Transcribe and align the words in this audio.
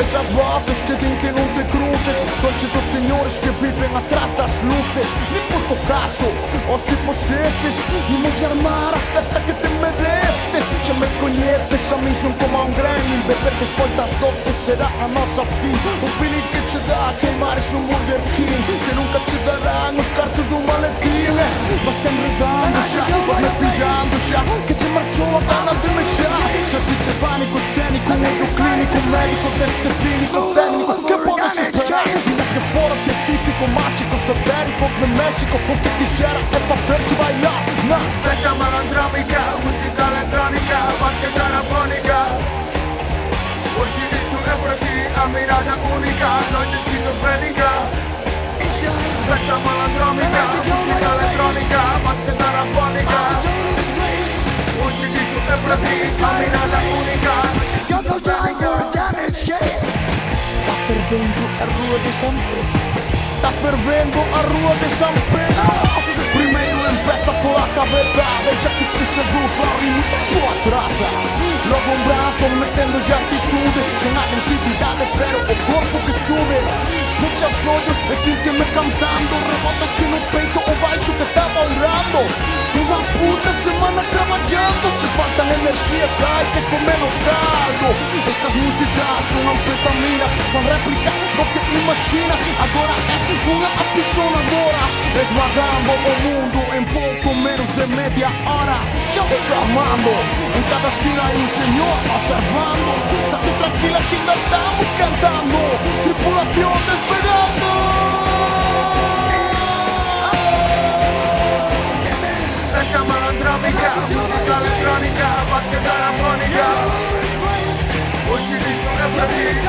Esas 0.00 0.32
voces 0.32 0.80
que 0.86 0.94
din 0.96 1.12
que 1.20 1.28
non 1.28 1.44
te 1.52 1.60
cruces 1.68 2.16
Son 2.40 2.48
dos 2.56 2.86
señores 2.88 3.36
que 3.36 3.52
viven 3.60 3.92
atrás 3.92 4.32
das 4.32 4.56
luces 4.64 5.08
Nin 5.28 5.44
por 5.52 5.60
tu 5.68 5.76
caso, 5.84 6.24
os 6.72 6.80
tipos 6.88 7.28
eses 7.28 7.76
Imos 8.08 8.32
armar 8.40 8.96
a 8.96 9.00
festa 9.12 9.36
que 9.44 9.52
te 9.52 9.68
mereces. 9.76 10.72
Xa 10.88 10.94
me 10.96 11.04
coñeces, 11.20 11.92
a 11.92 12.00
mí 12.00 12.16
son 12.16 12.32
como 12.40 12.64
un 12.64 12.72
gremlin 12.72 13.20
Beber 13.28 13.52
despois 13.60 13.92
das 13.92 14.08
será 14.56 14.88
a 15.04 15.06
nosa 15.12 15.44
fin 15.60 15.76
O 16.00 16.08
feeling 16.16 16.48
que 16.48 16.60
che 16.64 16.80
dá 16.88 17.12
queimar 17.20 17.60
es 17.60 17.68
un 17.76 17.84
Burger 17.84 18.24
King 18.40 18.56
Que 18.88 18.92
nunca 18.96 19.20
che 19.28 19.36
darán 19.44 20.00
os 20.00 20.08
cartos 20.16 20.48
do 20.48 20.64
maletín. 20.64 21.36
Mas 21.84 21.96
te 22.00 22.08
enredando 22.08 22.80
xa, 22.88 23.04
vas 23.28 23.36
me 23.44 23.50
pillando 23.60 24.16
xa 24.32 24.40
Que 24.64 24.79
Médico 28.80 29.50
deste 29.60 29.92
fínico 30.00 30.54
técnico 30.54 30.94
Que 31.04 31.12
podes 31.28 31.58
esperar? 31.58 32.00
Ainda 32.00 32.44
que 32.48 32.60
fora 32.72 32.96
científico, 33.04 33.68
mágico, 33.76 34.14
esotérico 34.16 34.88
De 34.96 35.06
México, 35.20 35.56
o 35.68 35.76
que 35.84 35.90
quixera 36.00 36.40
é 36.40 36.60
facer-te 36.64 37.14
bailar 37.20 37.60
Na 37.84 38.00
Festa 38.24 38.54
malandrómica, 38.56 39.40
música 39.60 40.00
electrónica, 40.00 40.78
basqueteira 40.96 41.58
afónica 41.60 42.18
Hoje 43.76 44.00
isto 44.16 44.36
é 44.48 44.56
para 44.64 44.74
ti, 44.80 44.96
a 45.12 45.24
mirada 45.28 45.76
única, 45.92 46.28
noite 46.48 46.76
esquizofrénica 46.80 47.68
Festa 49.28 49.56
malandrómica, 49.60 50.40
música 50.56 51.08
electrónica, 51.20 51.80
basqueteira 52.00 52.60
afónica 52.64 53.20
Hoje 54.80 55.04
isto 55.04 55.38
é 55.52 55.56
para 55.68 55.76
ti, 55.76 56.24
a 56.24 56.32
mirada 56.40 56.59
fervendo 61.10 61.42
a 61.60 61.64
rua 61.64 61.98
de 61.98 62.12
São 62.20 62.30
Pedro. 62.30 62.80
Tá 63.42 63.50
fervendo 63.50 64.18
a 64.32 64.40
rua 64.46 64.74
de 64.76 64.94
São 64.94 65.12
Pedro. 65.12 65.90
Primeiro 66.32 66.78
empieza 66.86 67.32
pola 67.42 67.66
cabeza 67.74 68.24
Deixa 68.44 68.68
que 68.70 68.84
te 68.84 69.04
seduza 69.04 69.62
a 69.66 69.74
ritmo 69.80 70.40
boa 70.40 70.54
traza 70.62 71.08
Logo 71.66 71.90
un 71.90 72.04
brazo 72.06 72.54
metendo 72.54 72.98
ya 73.04 73.16
atitude 73.16 73.82
Sen 73.98 74.16
agresividade 74.16 75.04
pero 75.18 75.38
o 75.42 75.56
corpo 75.66 76.06
que 76.06 76.12
sube 76.12 76.58
Pecha 77.20 77.48
os 77.48 77.66
ollos 77.66 77.98
e 78.12 78.16
sínteme 78.16 78.64
cantando 78.72 79.34
Rebota 79.50 79.86
no 80.06 80.20
peito 80.30 80.60
o 80.60 80.74
baixo 80.80 81.12
que 81.12 81.24
tá 81.34 81.48
bailando 81.54 82.49
energías 85.70 86.10
hai 86.18 86.44
que 86.52 86.62
comer 86.70 86.98
o 86.98 87.10
caldo 87.22 87.88
Estas 88.26 88.54
músicas 88.54 89.22
son 89.30 89.44
anfetaminas 89.54 90.30
Fan 90.52 90.66
réplica 90.66 91.12
do 91.38 91.44
que 91.52 91.60
imaginas. 91.78 92.38
Agora 92.58 92.94
és 93.14 93.22
unha 93.46 93.70
apisonadora 93.78 94.82
Esmagando 95.14 95.92
o 95.94 96.14
mundo 96.26 96.60
en 96.74 96.84
pouco 96.90 97.28
menos 97.46 97.70
de 97.78 97.86
media 97.86 98.28
hora. 98.46 98.78
Xa 99.14 99.22
vos 99.30 99.42
chamando 99.46 100.12
En 100.58 100.62
cada 100.70 100.88
esquina 100.90 101.22
hai 101.22 101.36
un 101.38 101.50
señor 101.50 101.96
observando. 102.18 102.90
Tate 103.30 103.52
tranquila 103.62 104.00
que 104.08 104.16
ainda 104.18 104.34
estamos 104.34 104.88
cantando 104.98 105.58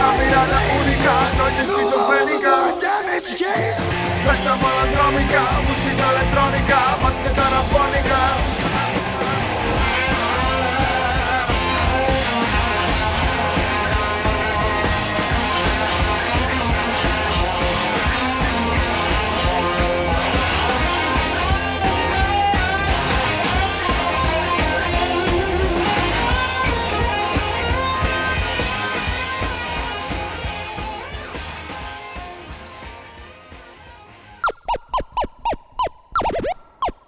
para 0.01 0.13
ti, 0.13 0.23
a 0.23 0.25
mirada 0.25 0.59
única, 0.79 1.13
noite 1.37 1.61
esquizofrénica 1.61 2.51
Damage 2.81 3.35
case. 3.35 3.91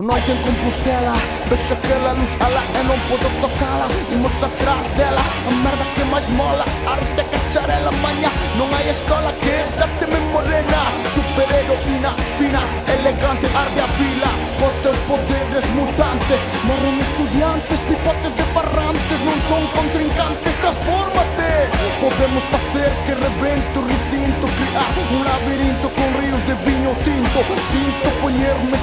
Noite 0.03 0.33
em 0.33 0.35
Compostela 0.35 1.15
Vejo 1.47 1.73
aquela 1.73 2.11
luz 2.11 2.35
ala 2.41 2.59
e 2.75 2.83
non 2.83 2.99
podo 3.07 3.29
tocala 3.39 3.87
Imos 4.11 4.35
atrás 4.43 4.91
dela, 4.99 5.23
a 5.23 5.51
merda 5.63 5.85
que 5.95 6.03
máis 6.11 6.27
mola 6.35 6.67
Arte 6.83 7.23
cacharela 7.31 7.87
maña, 8.03 8.27
non 8.59 8.67
hai 8.75 8.83
escola 8.91 9.31
que 9.39 9.55
date-me 9.79 10.19
morena, 10.35 10.81
superheroína 11.07 12.11
fina 12.35 12.59
Elegante, 12.83 13.47
arde 13.55 13.79
a 13.79 13.87
vila 13.95 14.31
Cos 14.59 14.75
teus 14.83 14.99
poderes 15.07 15.65
mutantes 15.71 16.41
Morren 16.67 16.99
estudiantes, 16.99 17.79
pipotes 17.87 18.35
de 18.35 18.45
parrantes 18.51 19.19
Non 19.23 19.39
son 19.39 19.63
contrincantes, 19.71 20.51
transfórmate! 20.59 21.71
Podemos 22.03 22.43
facer 22.51 22.91
que 23.07 23.15
revento 23.15 23.79
o 23.79 23.87
recinto 23.87 24.45
Criar 24.51 24.91
un 25.15 25.23
labirinto 25.23 25.87
con 25.95 26.09
ríos 26.19 26.43
de 26.47 26.55
viño 26.67 26.91
tinto. 27.07 27.39
Sinto 27.71 28.09
poñerme 28.21 28.77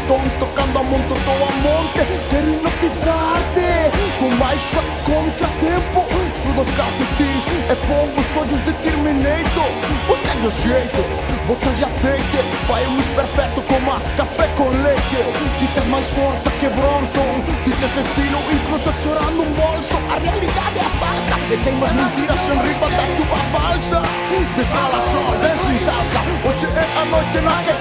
monte 1.80 2.04
Quero 2.30 2.48
hipnotizarte. 2.54 3.90
Con 4.18 4.38
baixo 4.38 4.78
a 4.78 4.84
contratempo 5.04 6.04
Sudo 6.36 6.60
os 6.60 6.70
calcetins 6.70 7.44
e 7.68 7.74
pongo 7.86 8.20
os 8.20 8.36
olhos 8.36 8.64
de 8.64 8.72
Terminator. 8.84 9.70
Pois 10.06 10.20
tenho 10.20 10.50
jeito, 10.50 11.04
botas 11.46 11.76
de 11.76 11.84
aceite. 11.84 12.38
Um 12.70 13.14
perfeito 13.14 13.60
como 13.66 13.90
a 13.92 14.00
café 14.16 14.48
com 14.56 14.68
leite. 14.70 15.20
Titas 15.58 15.86
mais 15.88 16.08
força 16.10 16.50
que 16.60 16.68
Bronson 16.68 17.42
Titas 17.64 17.96
estilo 17.96 18.38
incluso 18.52 18.92
chorando 19.02 19.42
um 19.42 19.52
bolso. 19.52 19.96
A 20.08 20.18
realidade 20.18 20.78
é 20.78 20.88
falsa 21.00 21.36
E 21.50 21.56
queimas 21.58 21.92
mentiras 21.92 22.40
en 22.48 22.62
riba 22.62 22.88
da 22.88 23.04
tua 23.18 23.40
balsa 23.52 24.02
De 24.56 24.64
sal 24.64 24.90
a 24.94 25.00
sol, 25.02 25.36
dança 25.42 25.70
em 25.72 25.78
salsa 25.78 26.20
Hoje 26.46 26.66
é 26.66 27.00
a 27.00 27.04
noite 27.04 27.40
na 27.42 27.62
que 27.64 27.74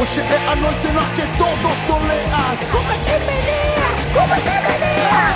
Hoje 0.00 0.20
é 0.22 0.50
a 0.50 0.56
noite 0.56 0.88
na 0.96 1.04
que 1.12 1.28
todos 1.36 1.78
toleam 1.84 2.56
Como 2.72 2.88
te 3.04 3.16
venía, 3.20 3.88
como. 4.16 4.32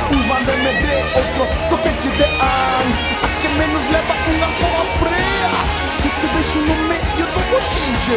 Uns 0.08 0.24
mandam 0.24 0.56
me 0.56 0.72
de, 0.80 0.96
outros 1.20 1.50
toquem 1.68 1.92
te 2.00 2.08
dean. 2.16 2.86
A 3.20 3.28
que 3.42 3.48
menos 3.60 3.84
leva 3.92 4.14
unha 4.24 4.48
boa 4.56 4.84
prea 5.04 5.52
Se 6.00 6.08
te 6.08 6.26
beijo 6.32 6.60
no 6.64 6.76
meio 6.88 7.26
do 7.28 7.42
bochinche 7.52 8.16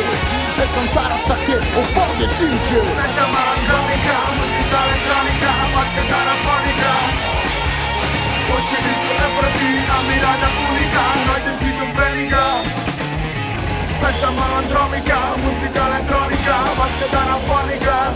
É 0.64 0.66
cantar 0.72 1.12
ata 1.20 1.36
que 1.44 1.56
o 1.60 1.84
fogo 1.92 2.28
cinche. 2.32 2.80
Festa 2.96 3.26
malandrómica, 3.28 4.16
música 4.40 4.78
electrónica, 4.88 5.52
basqueteira 5.76 6.32
afónica 6.32 6.92
Hoje 8.56 8.78
isto 8.88 9.12
é 9.20 9.28
para 9.36 9.52
ti, 9.60 9.72
a 9.84 10.00
mirada 10.08 10.48
única, 10.72 11.02
noite 11.28 11.50
esquizofrénica 11.60 12.44
Festa 14.00 14.32
malandrómica, 14.32 14.88
música 14.88 15.07
electrónica, 16.98 17.14
basqueteira 17.18 17.34
afónica 17.36 18.14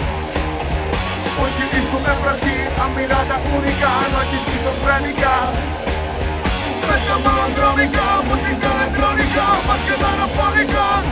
Hoje 1.41 1.63
isto 1.77 1.97
é 1.97 2.15
para 2.15 2.33
ti, 2.37 2.57
a 2.79 2.87
mirada 2.89 3.35
única, 3.55 3.89
noite 4.09 4.35
esquizofrénica 4.35 5.53
Festa 6.87 7.17
malandrómica, 7.19 8.21
música 8.25 8.67
electrónica, 8.67 9.43
basqueteira 9.67 10.23
afónica 10.23 11.10